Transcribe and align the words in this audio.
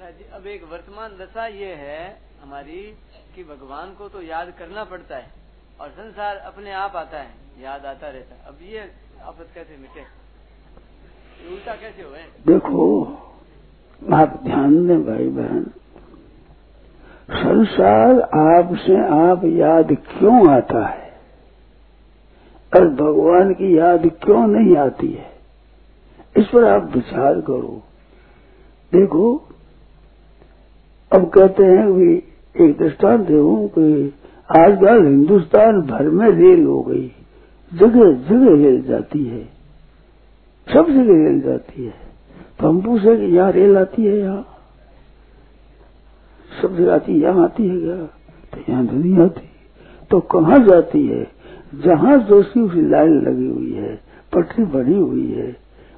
महाराज 0.00 0.18
जी, 0.18 0.24
अब 0.32 0.46
एक 0.46 0.62
वर्तमान 0.64 1.16
दशा 1.16 1.46
ये 1.46 1.72
है 1.74 2.04
हमारी 2.42 2.80
कि 3.34 3.42
भगवान 3.44 3.90
को 3.94 4.08
तो 4.08 4.20
याद 4.22 4.52
करना 4.58 4.84
पड़ता 4.84 5.16
है 5.16 5.26
और 5.80 5.88
संसार 5.88 6.36
अपने 6.36 6.72
आप 6.74 6.96
आता 6.96 7.18
है, 7.18 7.34
याद 7.62 7.84
आता 7.86 8.08
रहता 8.08 8.34
है। 8.34 8.46
अब 8.48 8.58
ये 8.62 8.80
आपस 9.22 9.50
कैसे 9.54 9.76
मिटे? 9.76 10.04
उल्टा 11.50 11.74
कैसे 11.74 12.02
हुए? 12.02 12.22
देखो, 12.46 12.86
आप 14.02 14.40
ध्यान 14.44 14.86
दें 14.88 15.04
भाई 15.06 15.28
बहन, 15.36 15.62
संसार 17.34 18.20
आपसे 18.40 18.96
आप 19.18 19.44
याद 19.58 19.92
क्यों 20.08 20.50
आता 20.50 20.86
है? 20.86 21.12
और 22.72 22.88
भगवान 22.96 23.54
की 23.54 23.76
याद 23.78 24.10
क्यों 24.24 24.46
नहीं 24.48 24.76
आती 24.78 25.12
है? 25.12 25.30
इस 26.36 26.48
पर 26.48 26.64
आप 26.64 26.90
विचार 26.96 27.40
करो। 27.42 27.80
देखो 28.92 29.24
अब 31.12 31.28
कहते 31.28 31.64
हैं 31.64 31.92
कि 31.92 32.22
एक 32.64 32.78
दृष्टांत 32.78 33.30
हूँ 33.30 33.68
कि 33.68 34.14
आजकल 34.50 35.04
हिंदुस्तान 35.04 35.80
भर 35.80 36.02
में 36.02 36.30
रेल 36.30 36.64
हो 36.64 36.82
गई। 36.82 37.12
जगह 37.74 38.12
जगह 38.12 38.62
रेल 38.62 38.82
जाती 38.82 39.24
है। 39.24 39.44
सब 40.74 40.86
जगह 40.88 41.24
रेल 41.24 41.40
जाती 41.40 41.84
है। 41.84 41.94
तो 42.60 42.68
हम 42.68 42.80
पूछे 42.82 43.16
कि 43.16 43.36
यहाँ 43.36 43.52
रेल 43.52 43.76
आती 43.76 44.04
है 44.04 44.18
यहाँ? 44.18 44.46
सब 46.62 46.76
जगह 46.76 46.94
आती 46.94 47.12
है 47.12 47.18
यहाँ 47.18 47.44
आती 47.44 47.68
है 47.68 47.80
क्या? 47.80 47.96
तो 48.52 48.72
यहाँ 48.72 48.86
तो 48.86 48.96
नहीं 48.96 49.18
आती। 49.18 49.48
तो 50.10 50.20
कहाँ 50.20 50.58
जाती 50.66 51.06
है? 51.06 51.30
जहाँ 51.74 52.18
जोशी 52.18 52.60
उसी 52.60 52.90
लाइन 52.90 53.20
लगी 53.20 53.46
हुई 53.46 53.72
है, 53.72 54.00
पटरी 54.34 54.64
बनी 54.64 54.98
हुई 54.98 55.32
है, 55.32 55.56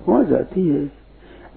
वहाँ 0.09 0.25
जाती 0.25 0.69
है। 0.69 1.02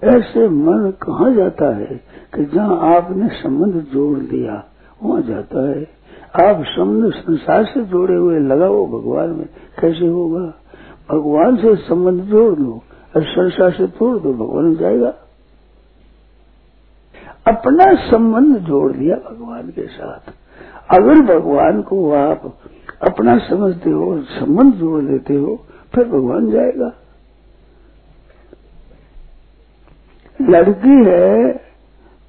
ऐसे 0.04 0.48
मन 0.48 0.92
कहाँ 1.02 1.34
जाता 1.34 1.76
है 1.76 2.00
कि 2.34 2.44
जहाँ 2.44 2.96
आपने 2.96 3.28
संबंध 3.28 3.74
जोड़ 3.74 4.18
दिया 4.18 4.64
वहाँ 5.02 5.22
जाता 5.22 5.70
है। 5.70 5.96
आप 6.44 6.64
संबंध 6.64 7.12
संसार 7.12 7.64
से 7.64 7.84
जोड़े 7.84 8.14
हुए 8.14 8.38
लगाओ 8.38 8.86
भगवान 8.86 9.30
में, 9.30 9.48
कैसे 9.80 10.06
होगा? 10.06 10.54
भगवान 11.12 11.56
से 11.56 11.76
संबंध 11.76 12.20
जोड़ 12.20 12.54
दो 12.54 12.82
और 13.16 13.22
संसार 13.22 13.70
से 13.70 13.86
तोड़ 13.86 14.18
दो, 14.18 14.32
भगवान 14.32 14.76
जाएगा। 14.76 15.14
अपना 17.46 18.10
संबंध 18.10 18.56
जोड़ 18.56 18.92
दिया 18.92 19.16
भगवान 19.16 19.62
के 19.62 19.86
साथ। 19.86 20.32
अगर 21.00 21.38
भगवान 21.38 21.82
को 21.82 22.12
आप 22.12 22.58
अपना 23.02 23.38
समझते 23.38 23.90
हो, 23.90 24.22
संबंध 24.22 24.74
जोड़ 24.74 25.04
देते 25.04 25.34
हो, 25.34 25.58
फिर 25.94 26.04
भगवान 26.04 26.50
जाएगा। 26.50 26.92
लड़की 30.48 31.04
है, 31.04 31.52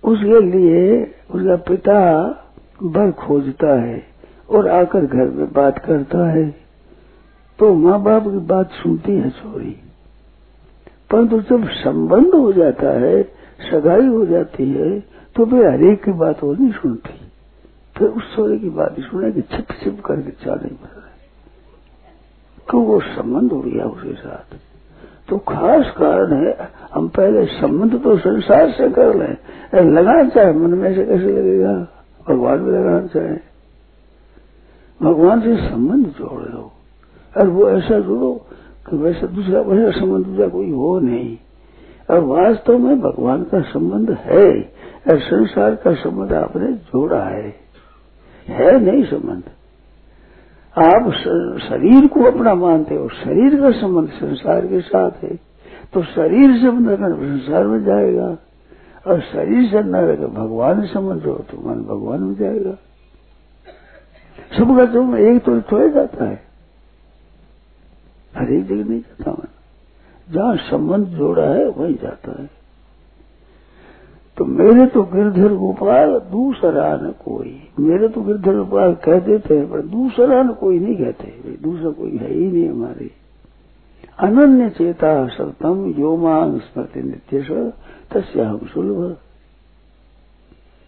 उसके 0.04 0.42
लिए 0.42 1.04
उसका 1.32 1.56
पिता 1.68 2.00
बर 2.84 3.12
खोजता 3.20 3.74
है 3.82 4.06
और 4.50 4.68
आकर 4.70 5.06
घर 5.06 5.30
में 5.30 5.52
बात 5.54 5.78
करता 5.86 6.28
है। 6.30 6.50
तो 7.60 7.74
माँ 7.76 8.02
बाप 8.04 8.24
की 8.24 8.40
बात 8.48 8.72
सुनती 8.74 9.16
है 9.16 9.30
छोरी 9.30 9.76
परंतु 11.12 11.40
जब 11.42 11.68
संबंध 11.74 12.34
हो 12.36 12.52
जाता 12.54 12.90
है, 13.00 13.24
सगाई 13.64 14.08
हो 14.08 14.26
जाती 14.26 14.70
है 14.72 15.00
तो 15.36 15.46
वे 15.46 15.66
हरेक 15.68 16.04
की 16.04 16.12
बात 16.14 16.44
वो 16.44 16.54
नहीं 16.54 16.72
सुनती। 16.72 17.20
फिर 17.98 18.08
उस 18.10 18.36
छोरे 18.36 18.58
की 18.58 18.70
बात 18.70 18.96
सुनेगी 19.02 19.42
छिप 19.52 19.72
छिप 19.84 20.02
करके 20.06 20.32
चाले 20.44 20.70
पड़ 20.70 20.90
रहे 20.90 21.06
क्यों 22.70 22.84
वो 22.86 23.00
संबंध 23.02 23.52
हो 23.52 23.60
गया 23.62 23.86
उसके 23.86 24.14
साथ? 24.14 24.56
तो 25.30 25.38
खास 25.38 25.94
कारण 25.98 26.34
है, 26.34 26.58
हम 26.94 27.08
पहले 27.08 27.46
संबंध 27.46 28.04
तो 28.04 28.18
संसार 28.18 28.72
से 28.72 28.90
कर 28.90 29.16
लें। 29.16 29.38
लगाना 29.92 30.30
चाहे, 30.30 30.54
मन 30.54 30.70
में 30.70 30.96
से 30.96 31.06
कैसे 31.06 31.24
लगेगा? 31.24 31.88
भगवान 32.30 32.60
में 32.60 32.80
लगाना 32.80 33.08
चाहे। 33.08 33.38
भगवान 35.02 35.42
से 35.42 35.58
संबंध 35.58 36.06
जोड़ 36.06 36.54
लो। 36.54 36.72
और 37.38 37.48
वो 37.48 37.70
ऐसा 37.70 38.00
जोड़ो 38.00 38.46
कि 38.90 38.96
वैसा 38.96 39.28
दूसरा, 39.28 39.62
वैसा 39.62 40.00
संबंध 40.00 40.26
दूसरा 40.26 40.48
कोई 40.48 40.72
हो 40.72 41.00
नहीं। 41.00 41.38
और 42.12 42.20
वास्तव 42.20 42.78
में 42.78 43.02
भगवान 43.02 43.44
का 43.44 43.62
संबंध 43.62 44.12
है, 44.12 44.62
और 45.10 45.20
संसार 45.20 45.76
का 45.76 45.94
संबंध 45.94 46.34
आपने 46.34 46.74
जोड़ा 46.74 47.24
है। 47.24 47.56
है 48.48 48.80
नहीं 48.80 49.04
संबंध? 49.04 49.44
आप 50.78 51.10
शरीर 51.62 52.08
को 52.08 52.24
अपना 52.24 52.54
मानते 52.56 52.96
हो, 52.96 53.08
शरीर 53.16 53.60
का 53.62 53.70
संबंध 53.72 54.10
संसार 54.12 54.66
के 54.68 54.80
साथ 54.82 55.24
है 55.24 55.36
तो 55.94 56.04
शरीर 56.06 56.58
से 56.60 56.68
अगर 56.68 57.14
संसार 57.16 57.68
में 57.68 57.84
जाएगा, 57.84 58.28
और 59.06 59.22
शरीर 59.24 59.70
से 59.70 59.82
न 59.84 59.96
रहेगा 59.98 60.28
भगवान 60.36 60.82
से 60.82 60.88
संबंध 60.88 61.24
हो 61.24 61.34
तो 61.52 61.58
मन 61.60 61.82
भगवान 61.86 62.22
में 62.22 62.36
जाएगा। 62.36 62.72
सबका 64.52 64.86
तुम 64.94 65.16
एक 65.18 65.42
तो 65.44 65.60
थोड़े 65.62 65.90
जाता 65.90 66.26
है। 66.26 66.42
हर 68.34 68.52
एक 68.54 68.66
जगह 68.66 68.84
नहीं 68.84 69.00
जाता 69.00 69.32
मन। 69.32 69.48
जहाँ 70.28 70.56
संबंध 70.64 71.08
जोड़ा 71.18 71.46
है, 71.46 71.68
वहीं 71.68 71.96
जाता 71.96 72.42
है। 72.42 72.50
तो 74.38 74.46
मेरे 74.46 74.86
तो 74.86 75.04
गिरधर 75.04 75.54
गोपाल 75.54 76.12
दूसरा 76.32 76.96
न 76.98 77.12
कोई। 77.26 77.52
मेरे 77.80 78.08
तो 78.08 78.22
गिरधर 78.22 78.56
गोपाल 78.56 78.94
कह 79.04 79.20
देते 79.20 79.58
हैं 79.58 79.70
पर 79.70 79.82
दूसरा 79.88 80.42
न 80.44 80.54
कोई 80.54 80.80
नहीं 80.80 80.96
कहते। 80.98 81.58
दूसरा 81.64 81.92
कोई 81.92 82.18
है 82.18 82.34
ही 82.34 82.48
नहीं 82.48 82.68
हमारे। 82.70 83.10
अनन्य 84.20 84.70
चेता 84.70 85.14
सतम 85.28 85.86
योमांग 86.00 86.60
स्मृति 86.60 87.02
नित्य 87.02 87.72
तस्या 88.14 88.50
हम 88.50 88.60
सुलभ। 88.66 89.16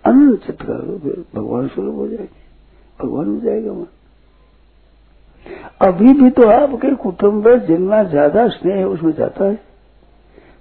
अनन्य 0.06 0.36
चित्त 0.38 0.62
कर 0.62 0.82
दो 0.82 0.98
फिर 1.00 1.24
भगवान 1.36 1.68
सुलभ 1.68 1.96
हो 1.96 2.08
जाएँगे। 2.08 2.48
भगवान 3.00 3.28
हो 3.28 3.40
जाएगा 3.40 3.74
मन 3.74 3.86
अभी 5.82 6.14
भी 6.14 6.30
तो 6.30 6.48
आपके 6.50 6.94
कुटुंब 6.96 7.48
में 7.48 7.66
जितना 7.68 8.04
ज़्यादा 8.04 8.48
स्नेह 8.50 8.76
है, 8.76 8.88
उसमें 8.88 9.12
जाता 9.14 9.46
है। 9.46 9.69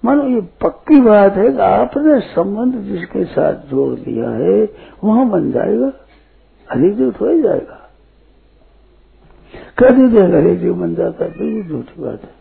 मानो 0.05 0.25
ये 0.25 0.41
पक्की 0.41 1.01
बात 1.01 1.33
है 1.33 1.53
कि 1.53 1.59
आपने 1.59 2.21
संबंध 2.21 2.75
जिसके 2.75 3.25
साथ 3.25 3.55
जोड़ 3.55 3.99
दिया 3.99 4.31
है, 4.31 4.73
वहाँ 5.05 5.29
बन 5.29 5.51
जाएगा 5.53 5.93
हरेक 6.73 6.97
जीव 6.97 7.13
थोड़ा 7.21 7.49
जाएगा। 7.49 7.85
कह 9.79 9.91
दीजिए 9.91 10.23
हरेक 10.23 10.61
जीव 10.61 10.75
बन 10.75 10.95
जाता 10.95 11.25
है, 11.25 11.31
बिल्कुल 11.31 11.77
झूठी 11.77 12.03
बात 12.03 12.23
है। 12.23 12.39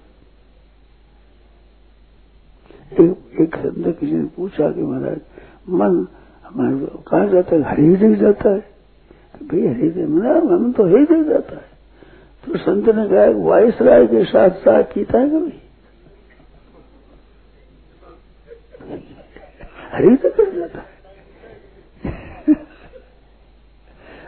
एक 2.99 3.41
एक 3.41 3.55
संत 3.55 3.97
किसी 3.99 4.15
ने 4.15 4.25
पूछा 4.25 4.71
कि 4.71 4.81
महाराज, 4.81 5.19
मन 5.69 6.07
हमारे 6.45 6.87
कहा 7.07 7.25
जाता 7.25 7.55
है? 7.55 7.61
हरी 7.61 7.95
जग 7.95 8.15
जाता 8.15 8.49
है? 8.49 8.59
भाई 9.43 9.67
हरी 9.67 9.89
जग 9.89 10.09
मन 10.09 10.71
तो 10.71 10.83
हरी 10.83 11.05
जग 11.05 11.29
जाता 11.29 11.55
है। 11.55 11.65
तो 12.43 12.57
संत 12.57 12.89
ने 12.89 13.07
कहा 13.07 13.49
वायस 13.49 13.81
राय 13.81 14.07
के 14.07 14.23
साथ 14.23 14.49
साथ 14.49 14.83
कीता 14.83 15.19
है 15.19 15.29
कभी? 15.29 15.53
हरी 19.97 20.15
जग 20.15 20.35
कर 20.37 20.51
जाता 20.57 20.79
है 20.79 20.95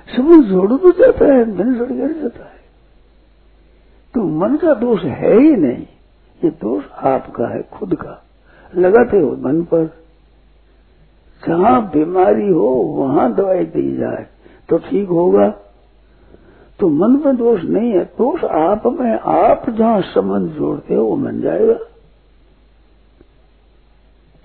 सब 0.10 0.32
जोड़ 0.44 0.72
तो 0.74 0.92
जाता 0.92 1.26
है 1.26 1.42
मन 1.50 1.74
जोड़ 1.74 1.88
कर 1.88 2.14
जाता 2.14 2.44
है। 2.44 2.58
तो 4.14 4.24
मन 4.40 4.56
का 4.58 4.74
दोष 4.74 5.04
है 5.04 5.34
ही 5.34 5.56
नहीं, 5.56 5.86
ये 6.42 6.50
दोष 6.52 6.84
आपका 7.06 7.48
है, 7.48 7.62
खुद 7.74 7.96
का। 7.96 8.24
लगाते 8.74 9.18
हो 9.18 9.32
मन 9.38 9.62
पर। 9.64 9.86
जहाँ 11.44 11.82
बीमारी 11.90 12.50
हो, 12.50 12.70
वहाँ 12.98 13.34
दवाई 13.36 13.66
दी 13.66 13.96
जाए 13.98 14.26
तो 14.70 14.78
ठीक 14.80 15.08
होगा। 15.10 15.50
तो 16.80 16.90
मन 16.90 17.22
में 17.26 17.36
दोष 17.38 17.64
नहीं 17.64 17.92
है, 17.92 18.04
दोष 18.18 18.44
आप 18.44 18.86
में, 19.00 19.20
आप 19.20 19.70
जहाँ 19.70 20.02
संबंध 20.02 20.52
जोड़ते 20.52 20.96
हो, 20.96 21.04
वो 21.06 21.16
बन 21.18 21.42
जाएगा। 21.42 21.78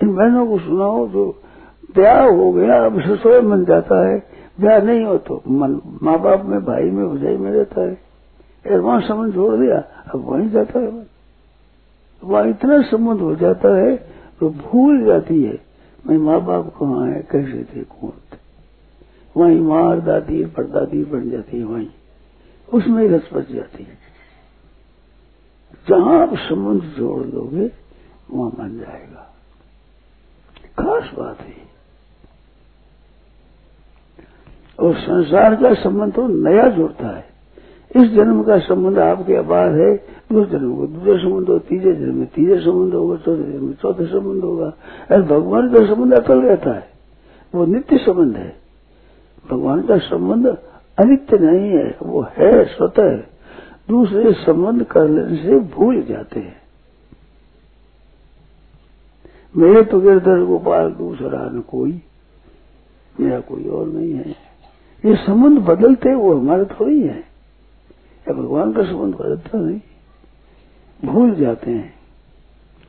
बहनों 0.07 0.47
को 0.47 0.59
सुनाओ 0.59 1.07
जो 1.09 1.25
ब्याह 1.95 2.25
हो 2.27 2.51
गया, 2.53 2.85
अब 2.87 3.01
ससुर 3.01 3.41
मन 3.43 3.65
जाता 3.65 4.06
है। 4.09 4.19
ब्याह 4.61 4.79
नहीं 4.81 5.05
हो 5.05 5.17
तो 5.19 5.43
मन 5.49 5.81
माँ 6.03 6.19
बाप 6.21 6.45
में, 6.45 6.61
भाई 6.65 6.91
में 6.91 7.09
भजाई 7.09 7.37
में 7.37 7.51
रहता 7.53 7.81
है। 7.81 8.79
वहाँ 8.79 9.01
संबंध 9.01 9.33
जोड़ 9.33 9.55
दिया, 9.56 9.79
अब 10.06 10.25
वहीं 10.25 10.49
जाता 10.51 10.79
है 10.79 11.06
वहाँ 12.23 12.49
इतना 12.49 12.81
संबंध 12.83 13.21
हो 13.21 13.35
जाता 13.37 13.77
है 13.77 13.97
तो 14.41 14.49
भूल 14.51 15.05
जाती 15.05 15.43
है, 15.43 15.59
मैं 16.05 16.17
माँ 16.19 16.41
बाप 16.41 16.73
कहाँ 16.79 17.07
है, 17.09 17.21
कैसे 17.31 17.65
थे, 17.65 17.83
कौन 17.83 18.11
थे? 18.11 18.39
वहीं 19.37 19.61
मार 19.61 20.00
दादी, 20.00 20.45
परदादी 20.47 21.05
बन 21.05 21.31
जाती 21.31 21.59
है 21.59 21.65
वहीं। 21.65 21.89
उसमें 22.69 23.09
रस 23.09 23.29
बच 23.35 23.50
जाती 23.50 23.85
है। 23.85 23.99
जहाँ 25.89 26.21
आप 26.23 26.35
संबंध 26.39 26.83
जोड़ 26.97 27.23
दोगे, 27.25 27.71
वहाँ 28.31 28.50
बन 28.50 28.79
जाएगा। 28.79 29.34
खास 30.79 31.11
बात 31.19 31.41
है। 31.41 31.65
और 34.81 34.94
संसार 34.94 35.56
का 35.56 35.75
संबंध 35.75 36.12
तो 36.12 36.26
नया 36.26 36.69
जुड़ता 36.69 37.09
है। 37.09 37.25
इस 37.97 38.03
जन्म 38.03 38.43
का 38.43 38.59
संबंध 38.59 38.99
आपके 38.99 39.41
बाद 39.41 39.73
है 39.73 39.97
दूसरे 40.32 40.59
जन्म 40.59 40.76
को 40.76 40.87
दूसरे 40.87 41.19
संबंध 41.19 41.47
हो 41.47 41.59
तीसरे 41.59 41.93
जन्म 41.93 42.15
में 42.15 42.26
तीसरे 42.26 42.61
संबंध 42.61 42.94
होगा, 42.94 43.17
चौथे 43.17 43.53
जन्म 43.53 43.65
में 43.65 43.75
चौथे 43.75 44.06
संबंध 44.06 44.43
होगा। 44.43 44.73
ऐसे 45.11 45.23
भगवान 45.23 45.75
का 45.75 45.87
संबंध 45.87 46.15
अटल 46.15 46.41
रहता 46.41 46.71
है। 46.71 46.88
वो 47.55 47.67
नित्य 47.67 47.99
संबंध 47.99 48.37
है। 48.37 48.56
भगवान 49.50 49.82
का 49.82 49.99
संबंध 49.99 50.47
अनित्य 50.99 51.38
नहीं 51.38 51.71
है, 51.71 51.97
वो 52.03 52.23
है, 52.23 52.65
स्वतः 52.65 53.17
दूसरे 53.88 54.32
संबंध 54.32 54.85
कर 54.85 55.09
लेने 55.09 55.37
से 55.37 55.59
भूल 55.59 56.03
जाते 56.03 56.41
हैं। 56.41 56.63
मेरे 59.56 59.83
तो 59.83 60.01
गिरधर 60.01 60.45
गोपाल 60.45 60.91
दूसरा 60.91 61.51
न 61.51 61.61
कोई, 61.61 62.03
मेरा 63.21 63.41
कोई 63.41 63.69
और 63.69 63.87
नहीं 63.87 64.12
है। 64.12 64.29
ये 65.05 65.17
संबंध 65.17 65.59
बदलते 65.59 66.15
वो 66.15 66.35
हमारा 66.35 66.65
थोड़ी 66.65 67.01
है। 67.01 67.19
या 68.29 68.33
भगवान 68.33 68.73
का 68.73 68.83
संबंध 68.83 69.15
बदलता 69.15 69.59
नहीं। 69.59 69.81
भूल 71.05 71.35
जाते 71.35 71.71
हैं। 71.71 71.95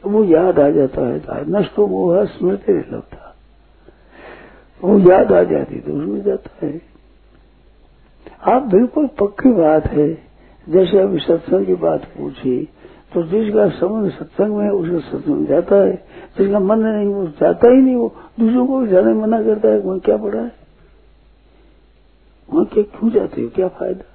वो 0.06 0.24
याद 0.24 0.60
आ 0.60 0.70
जाता 0.70 1.02
है 1.08 1.52
नष्ट 1.52 1.80
वो 1.80 2.14
है, 2.14 2.26
स्मृति 2.26 2.74
लगता 2.74 3.36
वो 4.84 5.00
याद 5.00 5.32
आ 5.32 5.44
जाती 5.44 5.80
तो 5.80 5.94
उसमें 5.94 6.24
जाता 6.24 6.66
है। 6.66 6.82
आप 8.48 8.62
बिल्कुल 8.62 9.08
पक्की 9.08 9.52
बात 9.52 9.88
है। 9.88 10.14
जैसे 10.70 11.00
अभी 11.00 11.20
सत्संग 11.20 11.66
की 11.66 11.76
बात 11.76 12.04
पूछी 12.06 12.70
तो 13.14 13.24
जिसका 13.24 13.70
संबंध 13.70 14.12
सत्संग 14.12 14.56
में 14.58 14.70
उसका 14.70 15.00
सत्संग 15.12 15.48
जाता 15.48 15.76
है। 15.76 15.96
जिसका 16.38 16.60
मन 16.60 16.80
नहीं, 16.80 17.08
वो 17.08 17.28
जाता 17.28 17.70
ही 17.70 17.82
नहीं, 17.82 17.96
वो 17.96 18.16
दूसरों 18.40 18.68
को 18.68 18.80
भी 18.80 18.88
जाने 18.88 19.14
मना 19.14 19.44
करता 19.44 19.70
है 19.70 19.80
वहाँ 19.80 20.00
क्या 20.00 20.18
पड़ा 20.18 20.42
है? 20.42 20.56
वहाँ 22.50 22.66
क्या, 22.66 22.84
क्यों 22.84 23.12
जाते 23.12 23.42
हो? 23.42 23.50
क्या 23.50 23.68
फ़ायदा? 23.68 24.06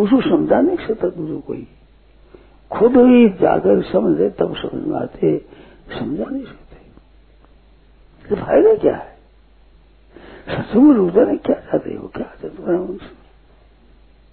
उसको 0.00 0.20
समझा 0.20 0.60
नहीं 0.60 0.76
सकता 0.76 1.08
दूसरों 1.08 1.40
को 1.40 1.52
ही। 1.52 1.68
खुद 2.70 2.96
ही 2.96 3.28
जाकर 3.28 3.82
समझे 3.82 4.30
तब 4.30 4.56
समझ 4.56 4.82
में 4.84 4.98
आते 5.00 5.38
समझा 5.98 6.24
नहीं 6.24 6.44
सकते 6.44 6.76
तो 8.28 8.36
फ़ायदा 8.36 8.74
क्या 8.74 8.96
है? 8.96 9.12
सत्संग 10.48 10.82
में 10.82 10.94
रुझाने 10.94 11.36
क्या 11.36 11.56
चाहते 11.56 11.94
हो? 11.94 12.08
क्या 12.08 12.34
चाहते 12.42 12.72
हो 12.72 12.98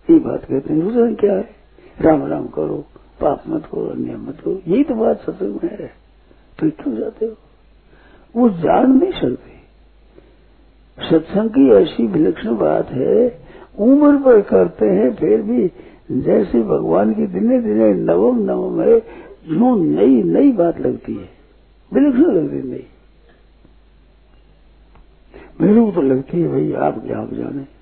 ये 0.10 0.20
बात 0.20 0.46
कहते 0.46 0.74
हैं 0.74 0.82
रुझान 0.82 1.16
क्या 1.16 1.34
है? 1.34 1.59
राम 2.02 2.26
राम 2.26 2.48
करो, 2.48 2.86
पाप 3.22 3.44
मत 3.48 3.66
करो 3.66 3.88
अन्य 3.88 4.16
मत 4.16 4.40
करो। 4.40 4.62
यही 4.68 4.84
तो 4.84 4.96
बात 4.96 5.22
सत्संग 5.22 5.60
में 5.64 5.78
है। 5.80 5.92
तो 6.60 6.70
क्यों 6.70 6.96
जाते 6.96 7.26
हो। 7.26 7.34
वो 8.36 8.50
जान 8.50 8.92
नहीं 8.92 9.12
सकते। 9.12 9.60
सत्संग 11.10 11.50
की 11.50 11.70
ऐसी 11.70 12.08
विलक्षण 12.08 12.58
बात 12.58 12.90
है, 12.90 13.42
उम्र 13.80 14.24
पर 14.24 14.42
करते 14.42 14.86
हैं, 14.86 15.16
फिर 15.16 15.42
भी 15.42 15.72
जैसे 16.12 16.62
भगवान 16.62 17.14
की 17.14 17.28
दिने 17.28 17.62
दिने 17.62 17.94
नवम 17.94 18.40
नवम 18.40 18.82
है, 18.82 18.98
यूँ 19.48 19.86
नई 19.86 20.24
नई 20.24 20.52
बात 20.52 20.80
लगती 20.80 21.14
है। 21.14 21.30
विलक्षण 21.94 22.22
लगती 22.22 22.70
नहीं। 22.70 22.84
मेरे 25.62 25.86
को 25.86 25.92
तो 25.92 26.02
लगती 26.02 26.42
है, 26.42 26.48
भाई 26.48 26.74
आप 26.74 27.06
क्या 27.06 27.20
आप 27.20 27.34
जाने। 27.34 27.79